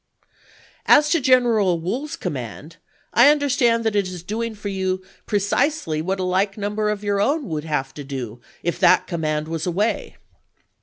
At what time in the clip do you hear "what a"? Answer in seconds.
6.01-6.23